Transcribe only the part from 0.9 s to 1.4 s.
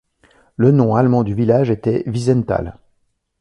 allemand du